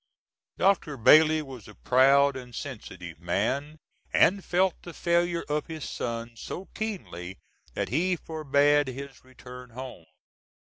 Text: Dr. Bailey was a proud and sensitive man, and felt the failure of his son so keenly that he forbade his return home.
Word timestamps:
Dr. 0.57 0.97
Bailey 0.97 1.43
was 1.43 1.67
a 1.67 1.75
proud 1.75 2.35
and 2.35 2.55
sensitive 2.55 3.19
man, 3.19 3.77
and 4.11 4.43
felt 4.43 4.81
the 4.81 4.95
failure 4.95 5.43
of 5.47 5.67
his 5.67 5.87
son 5.87 6.31
so 6.35 6.65
keenly 6.73 7.37
that 7.75 7.89
he 7.89 8.15
forbade 8.15 8.87
his 8.87 9.23
return 9.23 9.69
home. 9.69 10.05